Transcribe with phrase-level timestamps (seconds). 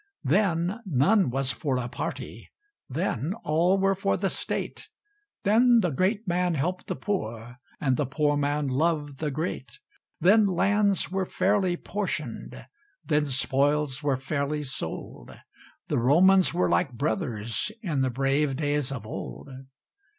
[0.23, 2.49] Then none was for a party;
[2.89, 4.89] Then all were for the State;
[5.43, 9.77] Then the great man helped the poor, And the poor man loved the great;
[10.19, 12.65] Then lands were fairly portioned;
[13.05, 15.37] Then spoils were fairly sold;
[15.87, 19.49] The Romans were like brothers In the brave days of old.